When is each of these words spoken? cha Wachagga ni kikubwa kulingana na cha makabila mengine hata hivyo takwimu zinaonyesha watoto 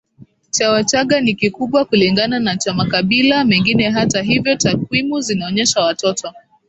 cha 0.51 0.71
Wachagga 0.71 1.21
ni 1.21 1.33
kikubwa 1.35 1.85
kulingana 1.85 2.39
na 2.39 2.57
cha 2.57 2.73
makabila 2.73 3.43
mengine 3.45 3.89
hata 3.89 4.21
hivyo 4.21 4.55
takwimu 4.55 5.21
zinaonyesha 5.21 5.81
watoto 5.81 6.33